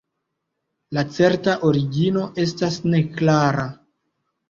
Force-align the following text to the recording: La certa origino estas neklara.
La 0.97 1.03
certa 1.19 1.55
origino 1.73 2.25
estas 2.49 2.83
neklara. 2.91 3.73